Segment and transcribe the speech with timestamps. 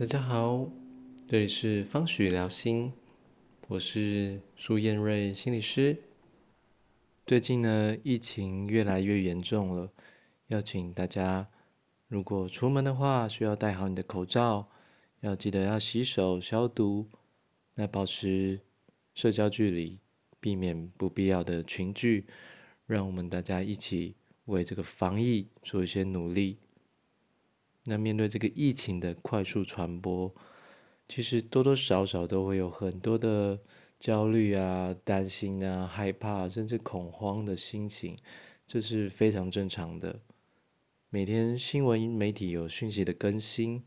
[0.00, 0.66] 大家好，
[1.28, 2.94] 这里是方许聊心，
[3.68, 5.98] 我是苏燕瑞心理师。
[7.26, 9.92] 最近呢，疫情越来越严重了，
[10.46, 11.48] 要请大家，
[12.08, 14.70] 如果出门的话，需要戴好你的口罩，
[15.20, 17.10] 要记得要洗手消毒，
[17.74, 18.62] 来保持
[19.14, 19.98] 社交距离，
[20.40, 22.24] 避免不必要的群聚，
[22.86, 26.56] 让我们大家一起为这个防疫做一些努力。
[27.84, 30.34] 那面对这个疫情的快速传播，
[31.08, 33.60] 其实多多少少都会有很多的
[33.98, 38.16] 焦虑啊、担心啊、害怕，甚至恐慌的心情，
[38.66, 40.20] 这是非常正常的。
[41.08, 43.82] 每天新闻媒体有讯息的更新，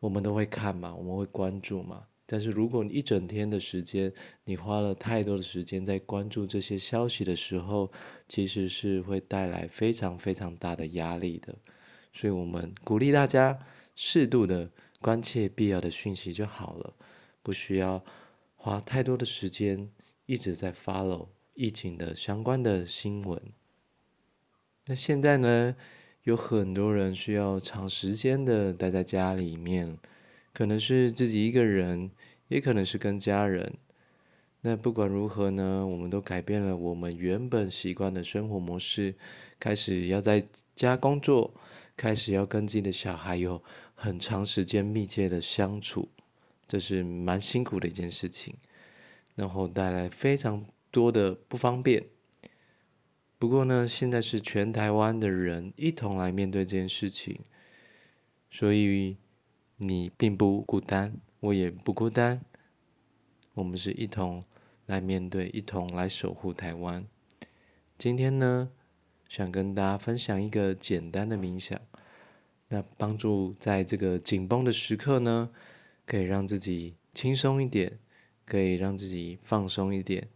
[0.00, 2.06] 我们都会看嘛，我们会关注嘛。
[2.26, 4.12] 但是如果你一整天的时间，
[4.44, 7.92] 你花了太多的时间在关注这些消息的时候，
[8.28, 11.58] 其实是会带来非常非常大的压力的。
[12.12, 13.58] 所以我们鼓励大家
[13.94, 16.94] 适度的关切必要的讯息就好了，
[17.42, 18.04] 不需要
[18.56, 19.90] 花太多的时间
[20.26, 23.40] 一直在 follow 疫情的相关的新闻。
[24.86, 25.76] 那现在呢，
[26.22, 29.98] 有很多人需要长时间的待在家里面，
[30.52, 32.10] 可能是自己一个人，
[32.48, 33.74] 也可能是跟家人。
[34.62, 39.14] 那不管如何呢，我们都改变了我们原本习惯的生活模式，
[39.58, 41.54] 开始要在家工作。
[42.00, 43.62] 开始要跟自己的小孩有
[43.94, 46.08] 很长时间密切的相处，
[46.66, 48.56] 这是蛮辛苦的一件事情，
[49.34, 52.06] 然后带来非常多的不方便。
[53.38, 57.40] 不过呢，现在是全台湾的人一同来面对这件事情，
[58.50, 59.18] 所以
[59.76, 62.40] 你并不孤单，我也不孤单，
[63.52, 64.42] 我们是一同
[64.86, 67.06] 来面对，一同来守护台湾。
[67.98, 68.70] 今天呢？
[69.30, 71.80] 想跟大家分享一个简单的冥想，
[72.66, 75.50] 那帮助在这个紧绷的时刻呢，
[76.04, 78.00] 可以让自己轻松一点，
[78.44, 80.26] 可以让自己放松一点，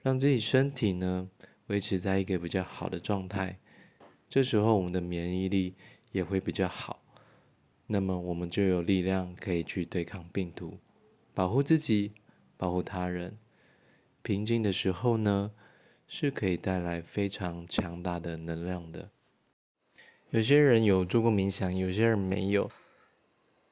[0.00, 1.28] 让自己身体呢
[1.66, 3.58] 维持在一个比较好的状态。
[4.30, 5.74] 这时候我们的免疫力
[6.10, 7.02] 也会比较好，
[7.86, 10.78] 那么我们就有力量可以去对抗病毒，
[11.34, 12.12] 保护自己，
[12.56, 13.36] 保护他人。
[14.22, 15.52] 平静的时候呢？
[16.12, 19.08] 是可以带来非常强大的能量的。
[20.30, 22.68] 有些人有做过冥想，有些人没有。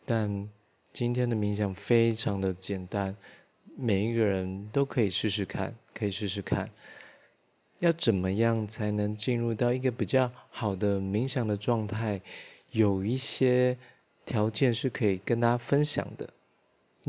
[0.07, 0.49] 但
[0.93, 3.17] 今天的冥想非常的简单，
[3.77, 6.71] 每一个人都可以试试看，可以试试看。
[7.81, 12.21] 要怎么样才能进入到一个比较好的冥想的状态？
[12.71, 13.77] 有一些
[14.25, 16.31] 条件是可以跟大家分享的。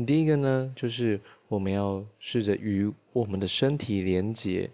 [0.04, 4.70] 第一个呢，就是我们要试着与我们的身体连接。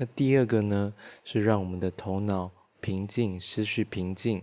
[0.00, 0.94] 那第二个呢，
[1.24, 4.42] 是让我们的头脑平静，失去平静。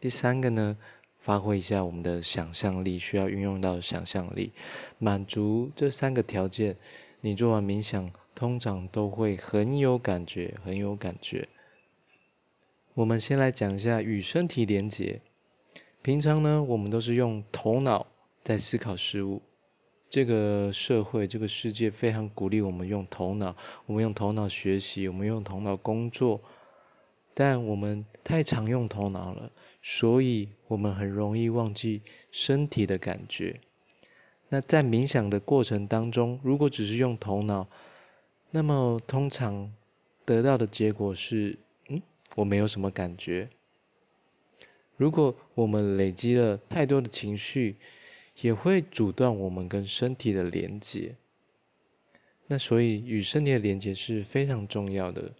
[0.00, 0.78] 第三个呢，
[1.18, 4.52] 发挥一下我们的想象力，需要运用到想象力。
[4.98, 6.78] 满足这三个条件，
[7.20, 11.48] 你做完冥想，通常都会很有感觉，很有感觉。
[12.94, 15.20] 我们先来讲一下与身体连接。
[16.00, 18.06] 平常呢，我们都是用头脑
[18.42, 19.42] 在思考事物。
[20.08, 23.56] 这个社会，这个世界非常鼓励我们用头脑，
[23.86, 26.40] 我们用头脑学习，我们用头脑工作。
[27.34, 29.52] 但我们太常用头脑了，
[29.82, 32.00] 所以我们很容易忘记
[32.30, 33.60] 身体的感觉。
[34.48, 37.68] 那在冥想的过程当中，如果只是用头脑，
[38.50, 39.74] 那么通常
[40.24, 42.00] 得到的结果是，嗯，
[42.36, 43.50] 我没有什么感觉。
[44.96, 47.76] 如果我们累积了太多的情绪，
[48.40, 51.16] 也会阻断我们跟身体的连接，
[52.46, 55.34] 那所以与身体的连接是非常重要的。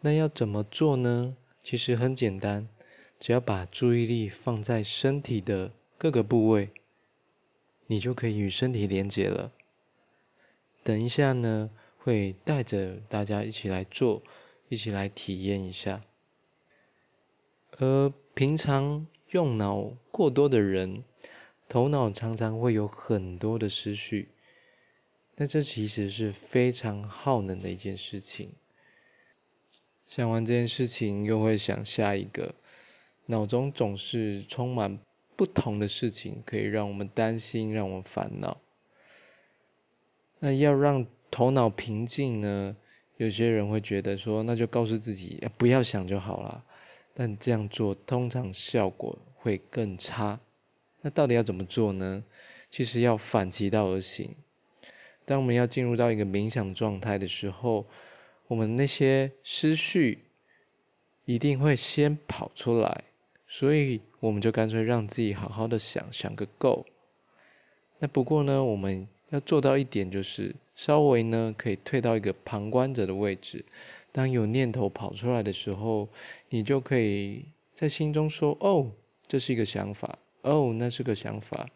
[0.00, 1.36] 那要怎么做呢？
[1.62, 2.68] 其实很简单，
[3.20, 6.70] 只要把注意力放在身体的各个部位，
[7.86, 9.52] 你就可以与身体连接了。
[10.82, 14.22] 等一下呢，会带着大家一起来做，
[14.68, 16.02] 一起来体验一下。
[17.78, 19.06] 而平常。
[19.30, 21.04] 用脑过多的人，
[21.68, 24.28] 头脑常常会有很多的思绪，
[25.36, 28.52] 那这其实是非常耗能的一件事情。
[30.06, 32.54] 想完这件事情，又会想下一个，
[33.26, 34.98] 脑中总是充满
[35.36, 38.58] 不同的事情，可以让我们担心，让我们烦恼。
[40.38, 42.76] 那要让头脑平静呢？
[43.18, 46.64] 有些人会觉得说，那就告诉自己不要想就好了。
[47.12, 50.40] 但这样做通常效果会更差。
[51.00, 52.24] 那到底要怎么做呢？
[52.70, 54.34] 其实要反其道而行。
[55.24, 57.86] 当我们要进入到一个冥想状态的时候，
[58.46, 60.24] 我们那些思绪
[61.24, 63.04] 一定会先跑出来。
[63.50, 66.84] 所以我们就干脆让自己好好的想，想个够。
[67.98, 73.64] 那不过呢，我们要做到一点，就是稍微呢可以退到一个旁观者的位置。
[74.12, 76.10] 当有念头跑出来的时候，
[76.50, 78.92] 你就可以在心中说：“哦，
[79.26, 80.18] 这是一个想法。
[80.42, 81.68] 哦，那是个想法。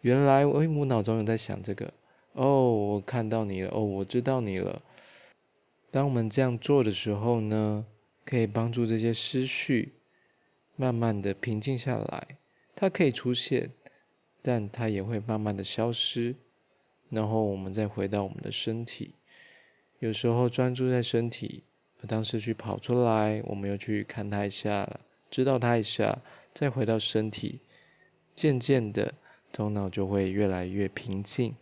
[0.00, 1.94] 原来我脑中有在想这个。
[2.32, 3.70] 哦，我看到你了。
[3.72, 4.82] 哦，我知道你了。”
[5.90, 7.86] 当我们这样做的时候呢，
[8.24, 9.94] 可以帮助这些思绪
[10.76, 12.38] 慢慢的平静下来。
[12.74, 13.70] 它可以出现。
[14.46, 16.34] 但它也会慢慢的消失，
[17.08, 19.14] 然后我们再回到我们的身体。
[20.00, 21.64] 有时候专注在身体，
[22.06, 25.00] 当思绪跑出来，我们又去看它一下，
[25.34, 26.22] 知道它一下，
[26.52, 27.58] 再回到身体，
[28.36, 29.14] 渐渐的
[29.50, 31.56] 头脑就会越来越平静。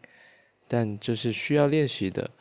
[0.69, 2.33] 但这是需要练习的，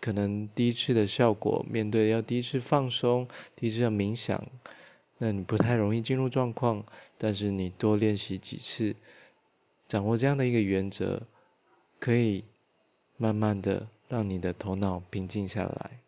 [0.00, 3.26] 可能第一次的效果，面对要第一次放松，
[3.56, 4.46] 第一次要冥想，
[5.16, 6.84] 那你不太容易进入状况，
[7.16, 8.96] 但是你多练习几次。
[9.88, 11.22] 掌握这样的一个原则，
[11.98, 12.44] 可以
[13.16, 16.03] 慢慢的让你的头脑平静下来。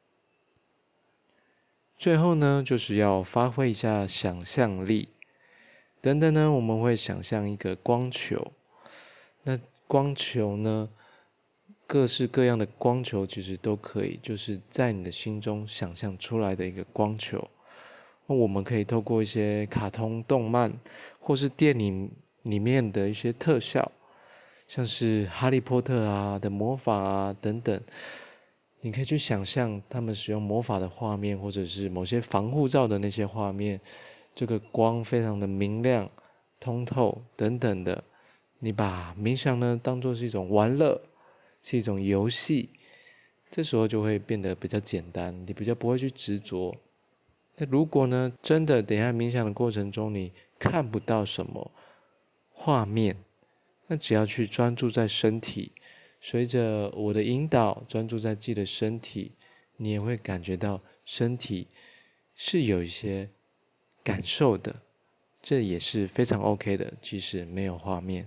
[1.96, 5.10] 最后呢，就是要发挥一下想象力。
[6.00, 8.52] 等等呢，我们会想象一个光球。
[9.42, 10.88] 那光球呢，
[11.86, 17.48] 各式各样的光球其实都可以，就是在你的心中想象出来的一个光球。
[18.26, 20.78] 那我们可以透过一些卡通动漫，
[21.18, 22.10] 或是电影。
[22.46, 23.90] 里面的一些特效，
[24.68, 27.82] 像是哈利波特啊的魔法啊等等，
[28.86, 33.80] 你可以去想象他们使用魔法的画面，或者是某些防护罩的那些画面，
[34.32, 36.12] 这个光非常的明亮、
[36.60, 38.04] 通透等等的。
[38.60, 41.02] 你把冥想呢当做是一种玩乐，
[41.62, 42.70] 是一种游戏，
[43.50, 46.76] 这时候就会变得比较简单，你比较不会去执着。
[47.56, 51.72] 那如果呢真的等下冥想的过程中你看不到什么，
[52.52, 53.16] 画面，
[53.88, 55.72] 那只要去专注在身体，
[56.28, 59.36] 随着我的引导，专注在自己的身体，
[59.76, 61.68] 你也会感觉到身体
[62.34, 63.30] 是有一些
[64.02, 64.82] 感受的，
[65.40, 68.26] 这也是非常 OK 的，即使没有画面。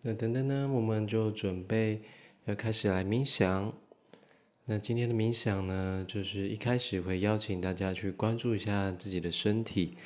[0.00, 2.00] 那等等呢，我们就准备
[2.46, 3.74] 要开始来冥想。
[4.64, 9.98] 那今天的冥想呢，就是一开始会邀请大家去关注一下自己的身体。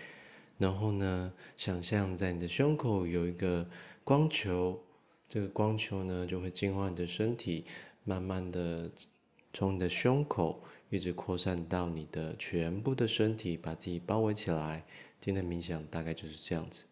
[0.59, 3.71] 然后呢，想象在你的胸口有一个
[4.03, 4.83] 光球，
[5.31, 7.65] 这个光球呢就会净化你的身体，
[8.03, 8.91] 慢慢的
[9.53, 14.85] 从你的胸口一直扩散到你的全部的身体，把自己包围起来。
[15.21, 16.87] 今天的冥想大概就是这样子，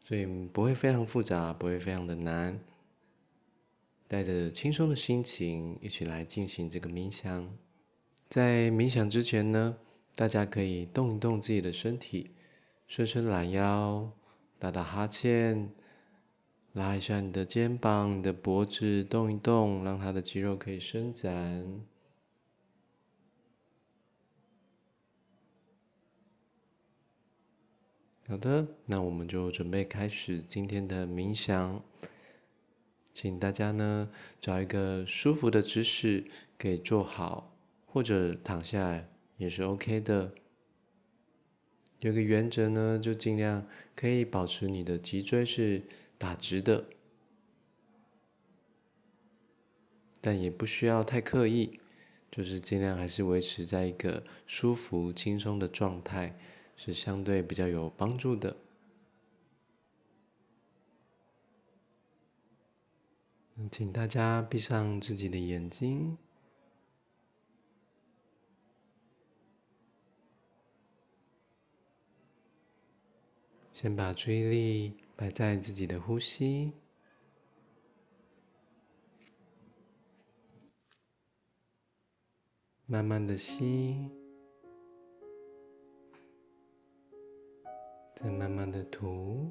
[0.00, 2.60] 所以不会非常复杂，不会非常的难，
[4.06, 7.56] 带着轻松的心情一起来进行这个冥想。
[8.28, 9.78] 在冥想之前呢，
[10.14, 12.32] 大家可以动一动自己的身体。
[12.86, 14.12] 伸伸懒腰，
[14.58, 15.70] 打打哈欠，
[16.74, 21.80] 拉一下你的肩膀、你的脖子，动一动，让它的肌肉可以伸展。
[28.26, 31.80] 好的，那我们就准备开始今天的冥想。
[33.12, 34.10] 请大家呢
[34.40, 36.24] 找一个舒服的姿势，
[36.58, 37.56] 可以坐好，
[37.86, 40.34] 或者躺下来也是 OK 的。
[42.00, 45.82] 有个原则呢，就尽量可以保持你的脊椎是
[46.24, 46.86] 打直的，
[50.22, 51.78] 但也不需要太刻意，
[52.30, 56.34] 就是尽量还是维持在一个舒服、轻松的状态，
[56.78, 58.56] 是相对比较有帮助的。
[63.70, 66.16] 请大家闭上自己的眼睛。
[73.74, 76.72] 先把注意力摆在自己的呼吸，
[82.86, 84.08] 慢慢的吸，
[88.14, 89.50] 再慢慢的吐，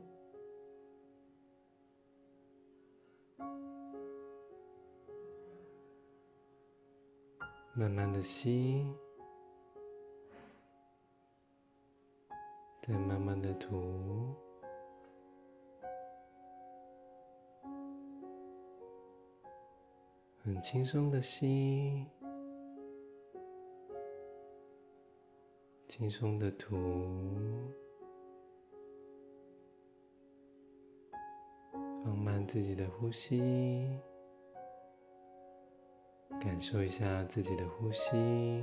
[7.76, 9.03] 慢慢的吸。
[12.86, 14.36] 再慢慢的吐，
[20.44, 22.06] 很轻松的吸，
[25.88, 26.76] 轻松的吐，
[32.04, 33.98] 放慢自己的呼吸，
[36.42, 38.62] 感受一下自己的呼吸。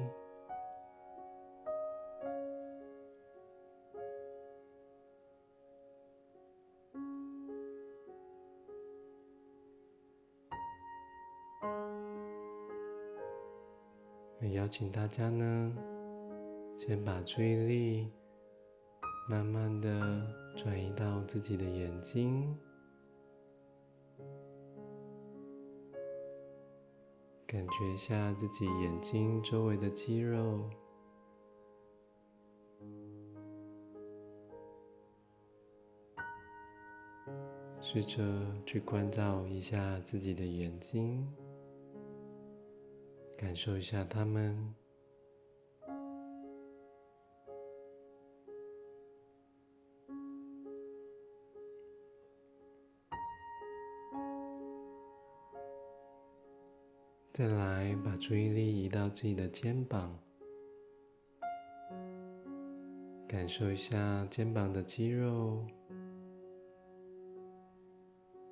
[14.80, 15.76] 请大家呢，
[16.78, 18.10] 先把注意力
[19.28, 22.56] 慢慢的转移到自己的眼睛，
[27.46, 30.70] 感觉一下自己眼睛周围的肌肉。
[37.82, 38.22] 试着
[38.64, 41.30] 去关照一下自己的眼睛，
[43.40, 44.75] 感受一下它们。
[57.32, 60.14] 再来，把注意力移到自己的肩膀，
[63.26, 65.66] 感受一下肩膀的肌肉。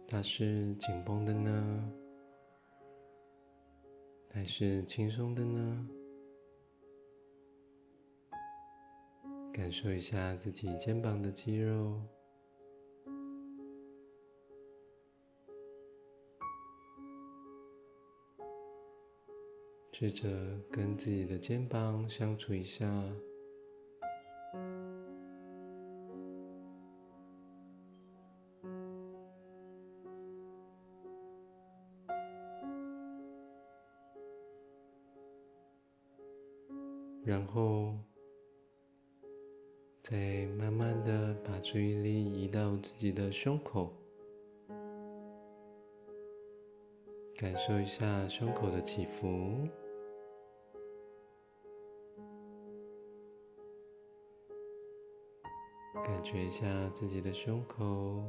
[0.09, 1.93] 它是紧绷的呢，
[4.39, 5.89] 还是轻松的呢？
[9.53, 12.01] 感受一下自己肩膀的肌肉，
[19.91, 20.31] 试着
[20.71, 22.87] 跟自己的肩膀相处一下。
[42.81, 43.93] 自己的胸口，
[47.37, 49.69] 感受一下胸口的起伏，
[56.05, 58.25] 感觉一下自己的胸口，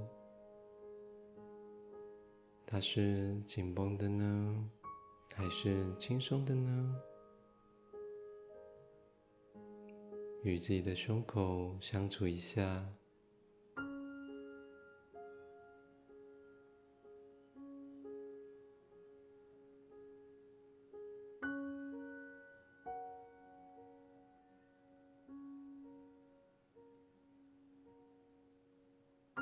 [2.66, 4.70] 它是紧绷的呢，
[5.36, 6.96] 还是轻松的呢？
[10.44, 12.88] 与自己的胸口相处一下，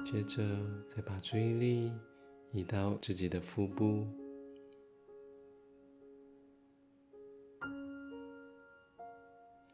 [0.09, 0.41] 接着
[0.87, 1.91] 再把注意力
[2.53, 4.07] 移到自己的腹部。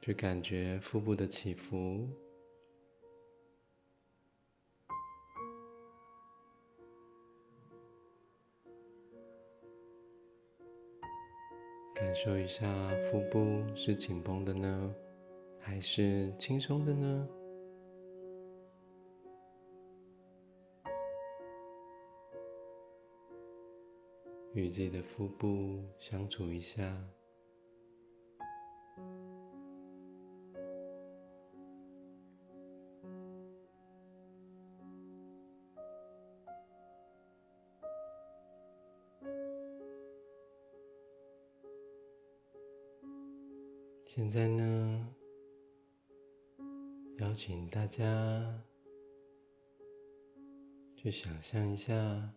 [0.02, 2.10] 去感觉腹部的起伏，
[11.94, 12.66] 感受一下
[13.04, 14.96] 腹部是紧绷的呢，
[15.60, 17.30] 还是轻松的呢？
[24.54, 26.96] 与自己的腹部相处一下。
[44.06, 45.16] 现在呢，
[47.18, 48.64] 邀请大家
[50.96, 52.32] 去想象一下，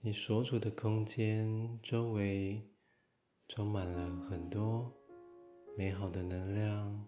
[0.00, 2.62] 你所处的空间周围
[3.48, 4.92] 充满了很多
[5.76, 7.06] 美好的能量、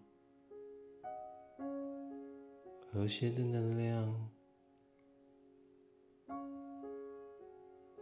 [2.91, 4.29] 和谐的能量，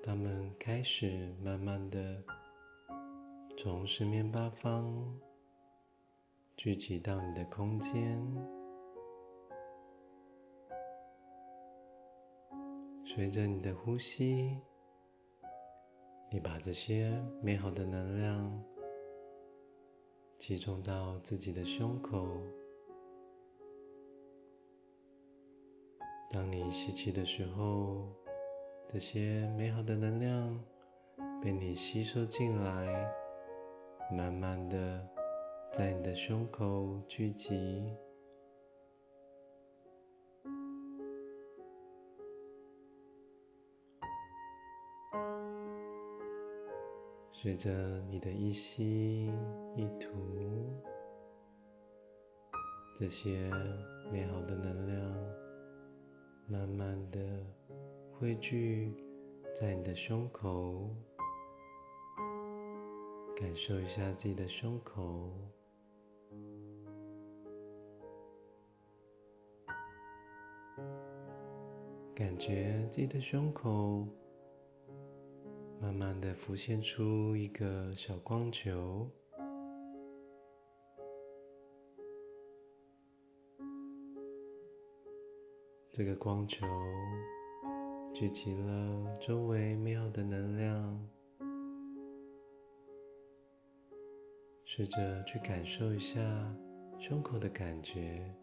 [0.01, 2.24] 它们开始慢慢的。
[3.60, 5.20] 从四面八方
[6.56, 8.24] 聚集到你的空间，
[13.03, 14.62] 随着你的呼吸，
[16.29, 17.10] 你把这些
[17.41, 18.63] 美好的能量
[20.38, 22.41] 集中到自己的胸口。
[26.29, 28.13] 当你吸气的时候，
[28.89, 30.63] 这些美好的能量
[31.41, 33.10] 被你吸收进来。
[34.15, 35.07] 慢慢的，
[35.74, 37.96] 在你的胸口聚集，
[47.39, 49.32] 随着你的一吸
[49.75, 50.10] 一吐，
[52.96, 53.51] 这些
[54.12, 55.15] 美好的能量
[56.51, 57.20] 慢慢的
[58.12, 58.91] 汇聚
[59.53, 60.89] 在你的胸口。
[63.36, 65.32] 感受一下自己的胸口，
[72.15, 74.08] 感觉自己的胸口
[75.79, 79.10] 慢慢的浮现出一个小光球。
[85.91, 86.65] 这个光球
[88.13, 91.10] 聚集了周围美好的能量，
[94.63, 96.19] 试着去感受一下
[97.00, 98.36] 胸口的感觉，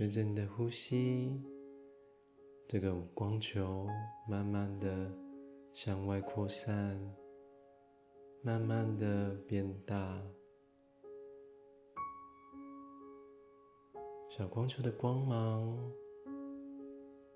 [0.00, 1.38] 随着你的呼吸，
[2.66, 3.86] 这个光球
[4.26, 5.12] 慢慢的
[5.74, 6.98] 向外扩散。
[8.40, 10.18] 慢慢的变大，
[14.30, 15.92] 小光球的光芒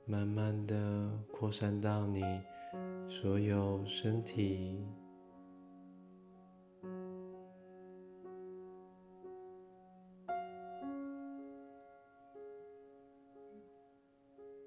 [0.07, 2.23] 慢慢的扩散到你
[3.11, 4.83] 所有身体，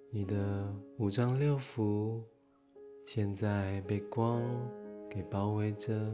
[0.10, 2.22] 你的五脏六腑
[3.06, 4.42] 现在被光。
[5.10, 6.14] 给包围着，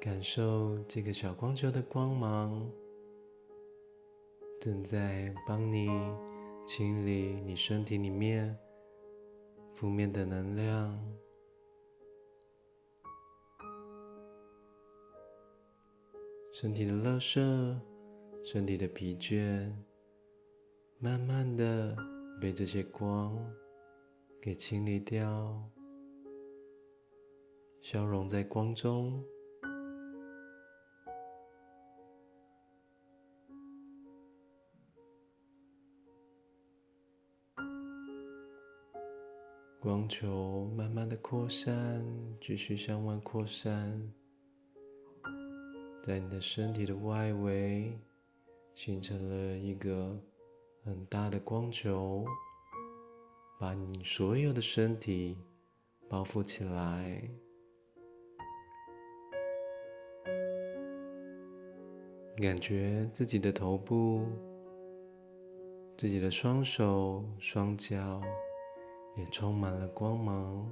[0.00, 2.68] 感受这个小光球的光芒，
[4.60, 5.88] 正在帮你
[6.66, 8.58] 清理你身体里面
[9.72, 11.00] 负面的能量，
[16.58, 17.78] 身体的垃圾，
[18.42, 19.70] 身体的疲倦。
[20.98, 21.94] 慢慢的
[22.40, 23.36] 被这些光
[24.40, 25.70] 给清理掉，
[27.82, 29.22] 消融在光中。
[39.78, 42.02] 光球慢慢的扩散，
[42.40, 44.10] 继续向外扩散，
[46.06, 47.98] 在你的身体的外围
[48.74, 50.16] 形成了一个。
[50.86, 52.24] 很大的光球
[53.58, 55.36] 把你所有的身体
[56.08, 57.28] 包覆起来，
[62.36, 64.24] 感觉自己的头部、
[65.98, 68.22] 自己的双手、双脚
[69.16, 70.70] 也充满了光芒。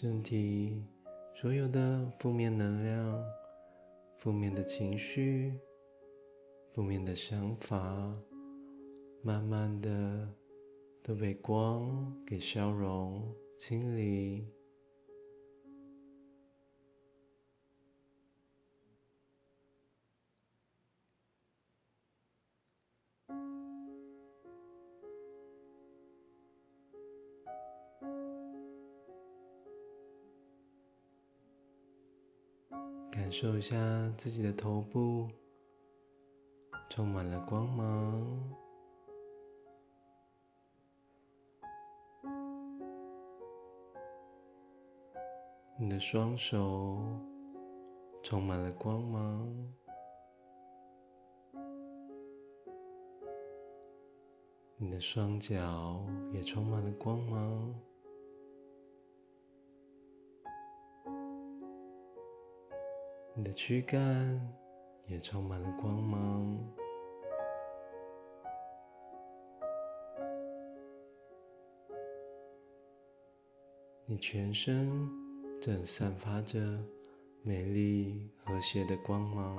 [0.00, 0.80] 身体
[1.34, 3.20] 所有的负面能量、
[4.16, 5.52] 负面的情绪、
[6.72, 8.16] 负面的想法，
[9.22, 10.32] 慢慢的
[11.02, 14.46] 都被光给消融、清理。
[33.40, 33.76] 受一下
[34.16, 35.28] 自己的头部
[36.90, 38.52] 充满了光芒，
[45.78, 47.00] 你的双手
[48.24, 49.72] 充满了光芒，
[54.78, 57.87] 你的双脚也充满了光芒。
[63.38, 64.52] 你的躯干
[65.06, 66.58] 也充满了光芒，
[74.06, 75.08] 你全身
[75.60, 76.58] 正散发着
[77.44, 79.56] 美丽和谐的光芒，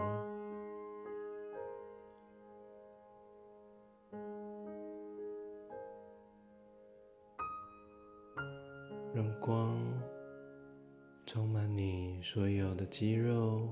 [9.16, 9.99] 让光。
[12.22, 13.68] 所有的肌肉，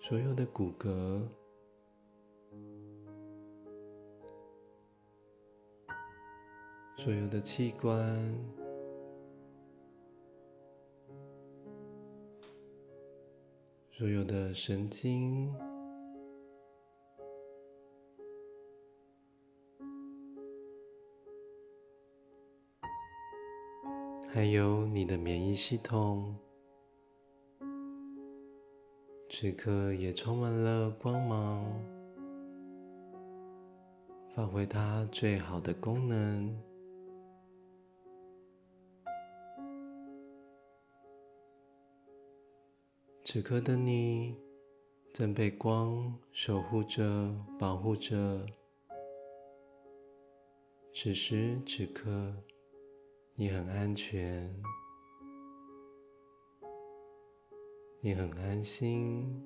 [0.00, 1.22] 所有的骨骼，
[6.98, 8.34] 所有的器官，
[13.92, 15.54] 所有的神经。
[24.34, 26.34] 还有你的免疫系统，
[29.30, 31.64] 此刻也充满了光芒，
[34.34, 36.60] 发挥它最好的功能。
[43.22, 44.36] 此刻的你
[45.12, 48.44] 正被光守护着、保护着。
[50.92, 52.34] 此时此刻，
[53.36, 54.54] 你很安全，
[58.00, 59.44] 你很安心。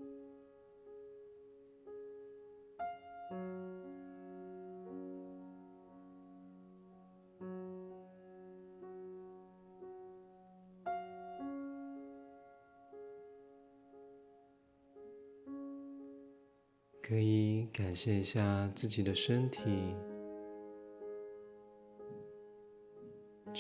[17.01, 19.97] 可以感谢一下自己的身体。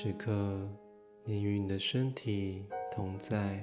[0.00, 0.70] 此刻，
[1.24, 3.60] 你与你的身体同在。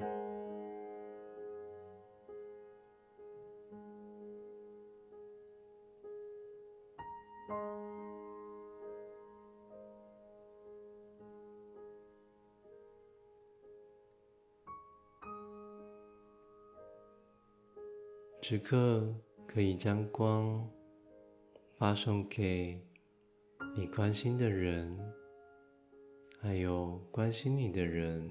[18.41, 19.15] 此刻。
[19.47, 20.69] 可以将光
[21.77, 22.81] 发送给
[23.77, 25.14] 你关心的人，
[26.45, 28.29] 还有关心你的人。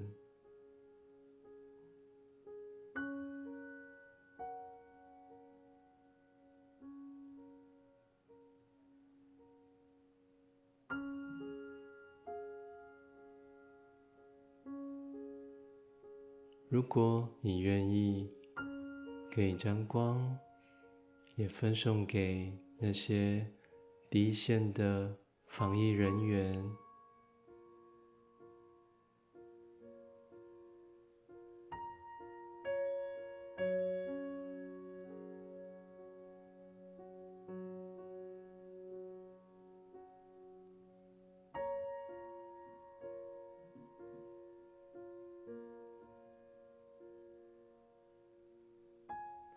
[16.69, 18.31] 如果你愿意，
[19.29, 20.39] 可以将光。
[21.35, 23.45] 也分送给那些
[24.09, 26.63] 第一线的防疫人员，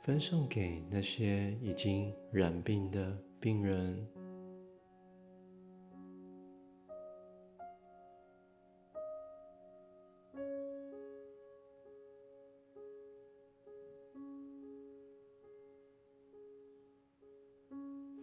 [0.09, 4.09] 分送给那些已经染病的病人，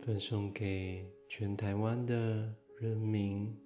[0.01, 3.64] 分送给全台湾的人民。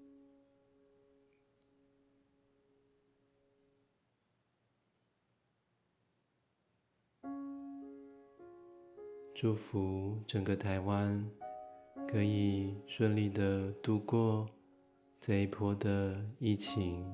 [9.41, 11.25] 祝福整个台湾
[12.05, 14.45] 可以顺利的度过
[15.17, 17.07] 这一波的疫情，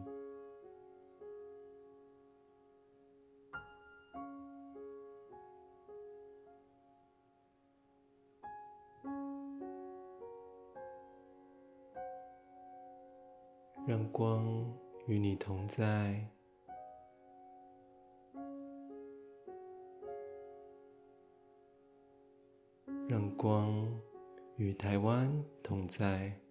[13.86, 16.35] 让光与你同在。
[23.08, 23.88] 让光
[24.58, 26.45] 与台湾同在。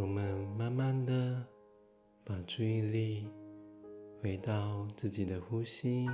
[0.00, 1.44] 我们慢慢的
[2.24, 3.28] 把注意力
[4.22, 6.06] 回到自己的呼吸，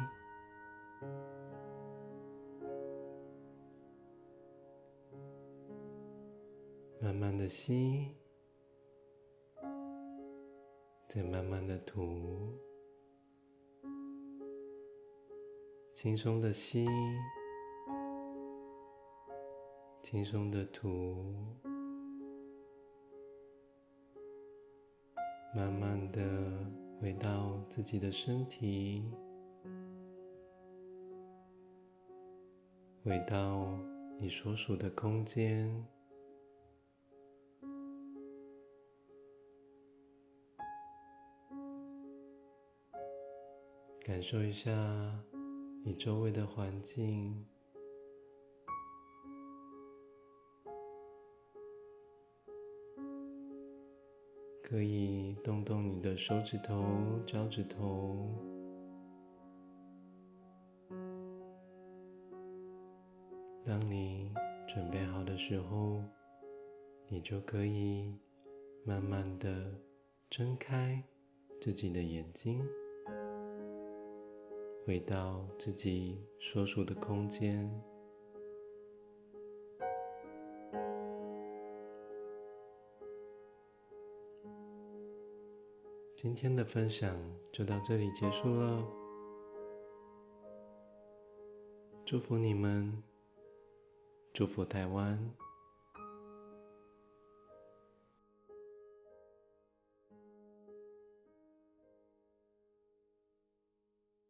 [6.98, 8.08] 慢慢的吸，
[11.06, 12.58] 再慢慢的吐，
[15.92, 16.86] 轻松的吸，
[20.02, 21.73] 轻松的吐。
[25.56, 26.52] 慢慢的
[27.00, 29.04] 回到自己的身体，
[33.04, 33.78] 回到
[34.18, 35.86] 你所属的空间，
[44.00, 44.72] 感受一下
[45.84, 47.46] 你周围的环境。
[54.74, 56.84] 可以动动你的手指头、
[57.24, 58.28] 脚趾头。
[63.64, 64.34] 当你
[64.66, 66.02] 准备好的时候，
[67.06, 68.18] 你就可以
[68.84, 69.80] 慢慢的
[70.28, 71.00] 睁开
[71.60, 72.60] 自己的眼睛，
[74.84, 77.70] 回到自己所属的空间。
[86.24, 87.14] 今天的分享
[87.52, 88.82] 就到这里结束了，
[92.06, 93.02] 祝福你们，
[94.32, 95.34] 祝福台湾。